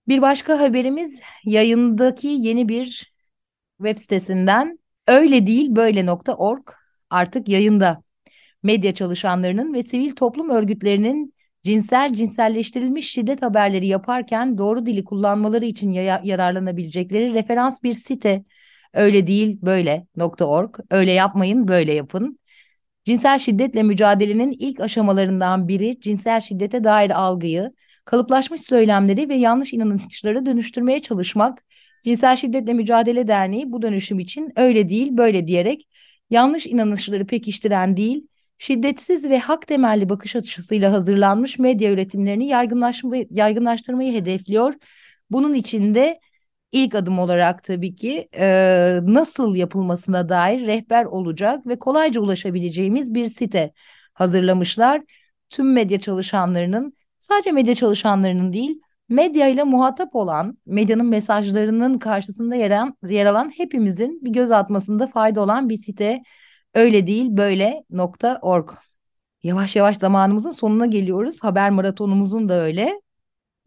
Bir 0.07 0.21
başka 0.21 0.59
haberimiz 0.59 1.21
yayındaki 1.45 2.27
yeni 2.27 2.69
bir 2.69 3.13
web 3.77 3.97
sitesinden 3.97 4.79
öyle 5.07 5.47
değil 5.47 5.75
böyle.org 5.75 6.69
artık 7.09 7.49
yayında 7.49 8.03
medya 8.63 8.93
çalışanlarının 8.93 9.73
ve 9.73 9.83
sivil 9.83 10.15
toplum 10.15 10.49
örgütlerinin 10.49 11.33
cinsel 11.63 12.13
cinselleştirilmiş 12.13 13.11
şiddet 13.11 13.41
haberleri 13.41 13.87
yaparken 13.87 14.57
doğru 14.57 14.85
dili 14.85 15.03
kullanmaları 15.03 15.65
için 15.65 15.91
yararlanabilecekleri 16.23 17.33
referans 17.33 17.83
bir 17.83 17.93
site. 17.93 18.43
Öyle 18.93 19.27
değil 19.27 19.59
böyle.org. 19.61 20.79
Öyle 20.91 21.11
yapmayın 21.11 21.67
böyle 21.67 21.93
yapın. 21.93 22.39
Cinsel 23.03 23.39
şiddetle 23.39 23.83
mücadelenin 23.83 24.51
ilk 24.51 24.79
aşamalarından 24.79 25.67
biri 25.67 25.99
cinsel 26.01 26.41
şiddete 26.41 26.83
dair 26.83 27.21
algıyı, 27.21 27.71
kalıplaşmış 28.05 28.61
söylemleri 28.61 29.29
ve 29.29 29.35
yanlış 29.35 29.73
inanışları 29.73 30.45
dönüştürmeye 30.45 31.01
çalışmak. 31.01 31.63
Cinsel 32.03 32.35
Şiddetle 32.35 32.73
Mücadele 32.73 33.27
Derneği 33.27 33.71
bu 33.71 33.81
dönüşüm 33.81 34.19
için 34.19 34.53
öyle 34.55 34.89
değil 34.89 35.17
böyle 35.17 35.47
diyerek 35.47 35.87
yanlış 36.29 36.65
inanışları 36.65 37.27
pekiştiren 37.27 37.97
değil, 37.97 38.27
şiddetsiz 38.57 39.29
ve 39.29 39.39
hak 39.39 39.67
temelli 39.67 40.09
bakış 40.09 40.35
açısıyla 40.35 40.91
hazırlanmış 40.91 41.59
medya 41.59 41.91
üretimlerini 41.91 42.47
yaygınlaştırmayı 43.31 44.13
hedefliyor. 44.13 44.73
Bunun 45.31 45.53
için 45.53 45.93
de 45.93 46.19
ilk 46.71 46.95
adım 46.95 47.19
olarak 47.19 47.63
tabii 47.63 47.95
ki 47.95 48.29
e, 48.37 48.99
nasıl 49.03 49.55
yapılmasına 49.55 50.29
dair 50.29 50.67
rehber 50.67 51.05
olacak 51.05 51.67
ve 51.67 51.79
kolayca 51.79 52.21
ulaşabileceğimiz 52.21 53.13
bir 53.13 53.29
site 53.29 53.73
hazırlamışlar. 54.13 55.01
Tüm 55.49 55.73
medya 55.73 55.99
çalışanlarının 55.99 56.93
sadece 57.19 57.51
medya 57.51 57.75
çalışanlarının 57.75 58.53
değil 58.53 58.79
medya 59.09 59.47
ile 59.47 59.63
muhatap 59.63 60.15
olan 60.15 60.57
medyanın 60.65 61.05
mesajlarının 61.05 61.99
karşısında 61.99 62.55
yer 62.55 62.71
alan, 62.71 62.97
yer 63.03 63.25
alan 63.25 63.49
hepimizin 63.57 64.25
bir 64.25 64.29
göz 64.29 64.51
atmasında 64.51 65.07
fayda 65.07 65.41
olan 65.41 65.69
bir 65.69 65.77
site 65.77 66.23
öyle 66.73 67.07
değil 67.07 67.27
böyle 67.29 67.83
nokta 67.89 68.39
org. 68.41 68.69
Yavaş 69.43 69.75
yavaş 69.75 69.97
zamanımızın 69.97 70.51
sonuna 70.51 70.85
geliyoruz. 70.85 71.43
Haber 71.43 71.69
maratonumuzun 71.69 72.49
da 72.49 72.53
öyle 72.53 73.01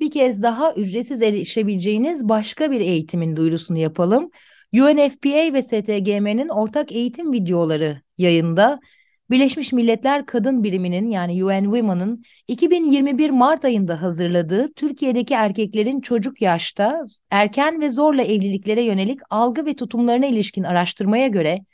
bir 0.00 0.10
kez 0.10 0.42
daha 0.42 0.74
ücretsiz 0.74 1.22
erişebileceğiniz 1.22 2.28
başka 2.28 2.70
bir 2.70 2.80
eğitimin 2.80 3.36
duyurusunu 3.36 3.78
yapalım. 3.78 4.30
UNFPA 4.72 5.52
ve 5.52 5.62
STGM'nin 5.62 6.48
ortak 6.48 6.92
eğitim 6.92 7.32
videoları 7.32 8.00
yayında. 8.18 8.80
Birleşmiş 9.30 9.72
Milletler 9.72 10.26
Kadın 10.26 10.64
Biriminin 10.64 11.10
yani 11.10 11.44
UN 11.44 11.64
Women'ın 11.64 12.22
2021 12.48 13.30
Mart 13.30 13.64
ayında 13.64 14.02
hazırladığı 14.02 14.72
Türkiye'deki 14.72 15.34
erkeklerin 15.34 16.00
çocuk 16.00 16.42
yaşta 16.42 17.02
erken 17.30 17.80
ve 17.80 17.90
zorla 17.90 18.22
evliliklere 18.22 18.82
yönelik 18.82 19.20
algı 19.30 19.66
ve 19.66 19.76
tutumlarına 19.76 20.26
ilişkin 20.26 20.62
araştırmaya 20.62 21.28
göre 21.28 21.64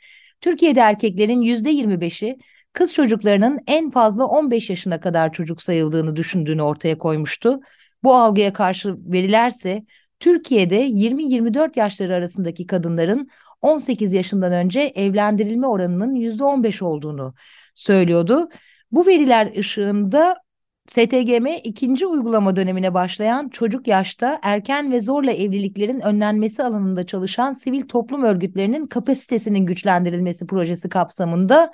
Türkiye'de 0.41 0.79
erkeklerin 0.79 1.41
%25'i 1.41 2.37
kız 2.73 2.93
çocuklarının 2.93 3.59
en 3.67 3.91
fazla 3.91 4.25
15 4.25 4.69
yaşına 4.69 4.99
kadar 4.99 5.33
çocuk 5.33 5.61
sayıldığını 5.61 6.15
düşündüğünü 6.15 6.61
ortaya 6.61 6.97
koymuştu. 6.97 7.59
Bu 8.03 8.15
algıya 8.15 8.53
karşı 8.53 8.95
verilerse 9.11 9.83
Türkiye'de 10.19 10.87
20-24 10.87 11.79
yaşları 11.79 12.15
arasındaki 12.15 12.67
kadınların 12.67 13.29
18 13.63 14.13
yaşından 14.13 14.51
önce 14.51 14.81
evlendirilme 14.95 15.67
oranının 15.67 16.15
%15 16.15 16.81
olduğunu 16.81 17.33
söylüyordu. 17.75 18.49
Bu 18.91 19.07
veriler 19.07 19.57
ışığında 19.57 20.43
STGM 20.87 21.47
ikinci 21.63 22.07
uygulama 22.07 22.55
dönemine 22.55 22.93
başlayan 22.93 23.49
çocuk 23.49 23.87
yaşta 23.87 24.39
erken 24.41 24.91
ve 24.91 25.01
zorla 25.01 25.31
evliliklerin 25.31 25.99
önlenmesi 25.99 26.63
alanında 26.63 27.05
çalışan 27.05 27.51
sivil 27.51 27.87
toplum 27.87 28.23
örgütlerinin 28.23 28.87
kapasitesinin 28.87 29.65
güçlendirilmesi 29.65 30.47
projesi 30.47 30.89
kapsamında 30.89 31.71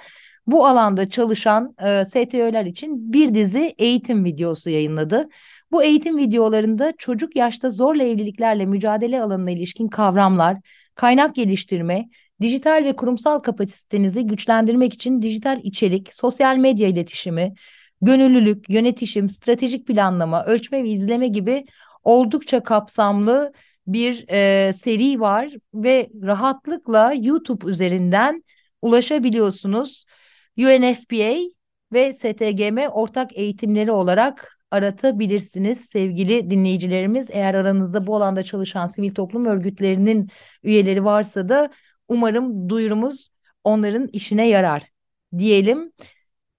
bu 0.48 0.68
alanda 0.68 1.10
çalışan 1.10 1.76
e, 1.84 2.06
STÖ'ler 2.06 2.66
için 2.66 3.14
bir 3.14 3.34
dizi 3.34 3.76
eğitim 3.78 4.26
videosu 4.26 4.70
yayınladı. 4.70 5.30
Bu 5.72 5.84
eğitim 5.84 6.18
videolarında 6.18 6.94
çocuk 6.98 7.36
yaşta 7.36 7.70
zorla 7.70 8.04
evliliklerle 8.04 8.66
mücadele 8.66 9.22
alanına 9.22 9.52
ilişkin 9.52 9.88
kavramlar, 9.88 10.58
kaynak 11.00 11.36
geliştirme, 11.36 12.10
dijital 12.42 12.84
ve 12.86 12.96
kurumsal 12.96 13.40
kapasitenizi 13.40 14.28
güçlendirmek 14.28 14.94
için 14.94 15.22
dijital 15.22 15.60
içerik, 15.64 16.14
sosyal 16.14 16.58
medya 16.58 16.88
iletişimi, 16.88 17.54
gönüllülük, 18.02 18.70
yönetişim, 18.70 19.30
stratejik 19.30 19.88
planlama, 19.88 20.46
ölçme 20.46 20.84
ve 20.84 20.90
izleme 20.90 21.28
gibi 21.28 21.66
oldukça 22.04 22.64
kapsamlı 22.64 23.54
bir 23.88 24.26
e, 24.30 24.74
seri 24.74 25.20
var 25.20 25.54
ve 25.74 26.10
rahatlıkla 26.24 27.14
YouTube 27.14 27.70
üzerinden 27.70 28.44
ulaşabiliyorsunuz. 28.82 30.06
UNFPA 30.58 31.36
ve 31.94 32.14
STGM 32.14 32.78
ortak 32.92 33.38
eğitimleri 33.38 33.92
olarak 33.92 34.59
aratabilirsiniz 34.72 35.80
sevgili 35.86 36.50
dinleyicilerimiz. 36.50 37.28
Eğer 37.32 37.54
aranızda 37.54 38.08
bu 38.08 38.16
alanda 38.16 38.44
çalışan 38.44 38.88
sivil 38.88 39.14
toplum 39.14 39.46
örgütlerinin 39.46 40.30
üyeleri 40.64 41.04
varsa 41.06 41.50
da 41.50 41.70
umarım 42.08 42.70
duyurumuz 42.70 43.32
onların 43.64 44.08
işine 44.08 44.48
yarar 44.48 44.84
diyelim. 45.38 45.92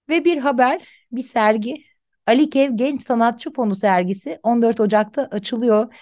Ve 0.09 0.25
bir 0.25 0.37
haber, 0.37 0.87
bir 1.11 1.23
sergi. 1.23 1.83
Alikev 2.27 2.71
Genç 2.75 3.03
Sanatçı 3.03 3.53
Fonu 3.53 3.75
sergisi 3.75 4.39
14 4.43 4.79
Ocak'ta 4.79 5.27
açılıyor. 5.31 5.93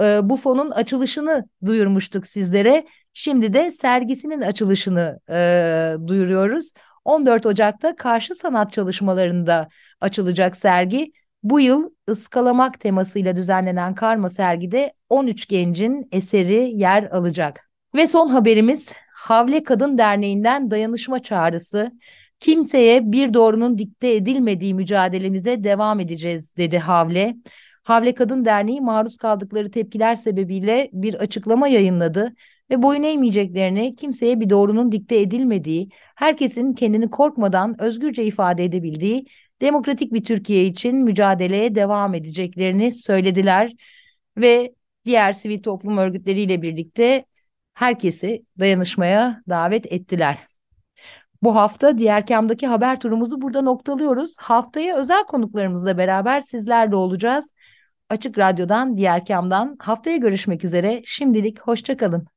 Ee, 0.00 0.20
bu 0.22 0.36
fonun 0.36 0.70
açılışını 0.70 1.48
duyurmuştuk 1.66 2.26
sizlere. 2.26 2.86
Şimdi 3.12 3.52
de 3.52 3.72
sergisinin 3.72 4.40
açılışını 4.40 5.20
e, 5.30 5.94
duyuruyoruz. 6.06 6.72
14 7.04 7.46
Ocak'ta 7.46 7.96
karşı 7.96 8.34
sanat 8.34 8.72
çalışmalarında 8.72 9.68
açılacak 10.00 10.56
sergi. 10.56 11.12
Bu 11.42 11.60
yıl 11.60 11.90
ıskalamak 12.10 12.80
temasıyla 12.80 13.36
düzenlenen 13.36 13.94
karma 13.94 14.30
sergide 14.30 14.92
13 15.08 15.48
gencin 15.48 16.08
eseri 16.12 16.70
yer 16.74 17.02
alacak. 17.02 17.70
Ve 17.94 18.06
son 18.06 18.28
haberimiz 18.28 18.88
Havle 19.14 19.62
Kadın 19.62 19.98
Derneği'nden 19.98 20.70
dayanışma 20.70 21.18
çağrısı. 21.18 21.92
Kimseye 22.40 23.12
bir 23.12 23.34
doğrunun 23.34 23.78
dikte 23.78 24.14
edilmediği 24.14 24.74
mücadelemize 24.74 25.64
devam 25.64 26.00
edeceğiz 26.00 26.56
dedi 26.56 26.78
Havle. 26.78 27.36
Havle 27.82 28.14
Kadın 28.14 28.44
Derneği 28.44 28.80
maruz 28.80 29.16
kaldıkları 29.16 29.70
tepkiler 29.70 30.16
sebebiyle 30.16 30.90
bir 30.92 31.14
açıklama 31.14 31.68
yayınladı 31.68 32.34
ve 32.70 32.82
boyun 32.82 33.02
eğmeyeceklerini, 33.02 33.94
kimseye 33.94 34.40
bir 34.40 34.50
doğrunun 34.50 34.92
dikte 34.92 35.20
edilmediği, 35.20 35.88
herkesin 36.14 36.72
kendini 36.72 37.10
korkmadan 37.10 37.82
özgürce 37.82 38.24
ifade 38.24 38.64
edebildiği 38.64 39.26
demokratik 39.60 40.12
bir 40.12 40.24
Türkiye 40.24 40.64
için 40.64 40.96
mücadeleye 40.96 41.74
devam 41.74 42.14
edeceklerini 42.14 42.92
söylediler 42.92 43.72
ve 44.36 44.74
diğer 45.04 45.32
sivil 45.32 45.62
toplum 45.62 45.98
örgütleriyle 45.98 46.62
birlikte 46.62 47.24
herkesi 47.74 48.44
dayanışmaya 48.58 49.42
davet 49.48 49.92
ettiler. 49.92 50.38
Bu 51.42 51.56
hafta 51.56 51.98
diğer 51.98 52.26
kamdaki 52.26 52.66
haber 52.66 53.00
turumuzu 53.00 53.42
burada 53.42 53.62
noktalıyoruz. 53.62 54.38
Haftaya 54.38 54.96
özel 54.96 55.24
konuklarımızla 55.24 55.98
beraber 55.98 56.40
sizlerle 56.40 56.96
olacağız. 56.96 57.52
Açık 58.10 58.38
Radyo'dan, 58.38 58.96
diğer 58.96 59.24
kamdan 59.24 59.76
haftaya 59.78 60.16
görüşmek 60.16 60.64
üzere. 60.64 61.02
Şimdilik 61.04 61.60
hoşçakalın. 61.60 62.28